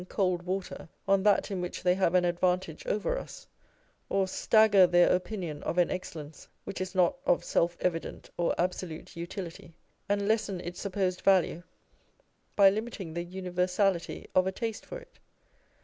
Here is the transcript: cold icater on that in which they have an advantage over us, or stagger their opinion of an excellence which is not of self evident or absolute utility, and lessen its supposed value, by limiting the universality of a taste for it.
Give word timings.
cold 0.09 0.43
icater 0.47 0.89
on 1.07 1.21
that 1.21 1.51
in 1.51 1.61
which 1.61 1.83
they 1.83 1.93
have 1.93 2.15
an 2.15 2.25
advantage 2.25 2.87
over 2.87 3.19
us, 3.19 3.45
or 4.09 4.27
stagger 4.27 4.87
their 4.87 5.13
opinion 5.13 5.61
of 5.61 5.77
an 5.77 5.91
excellence 5.91 6.47
which 6.63 6.81
is 6.81 6.95
not 6.95 7.15
of 7.23 7.43
self 7.43 7.77
evident 7.81 8.27
or 8.35 8.55
absolute 8.57 9.15
utility, 9.15 9.75
and 10.09 10.27
lessen 10.27 10.59
its 10.61 10.81
supposed 10.81 11.21
value, 11.21 11.61
by 12.55 12.67
limiting 12.67 13.13
the 13.13 13.23
universality 13.23 14.25
of 14.33 14.47
a 14.47 14.51
taste 14.51 14.87
for 14.87 14.97
it. 14.97 15.19